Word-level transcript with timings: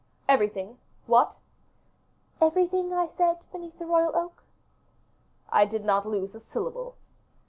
"Everything, 0.27 0.79
what?" 1.05 1.35
"Everything 2.41 2.91
I 2.91 3.05
said 3.05 3.37
beneath 3.51 3.77
the 3.77 3.85
royal 3.85 4.15
oak." 4.15 4.41
"I 5.51 5.63
did 5.65 5.85
not 5.85 6.07
lose 6.09 6.33
a 6.33 6.39
syllable." 6.39 6.95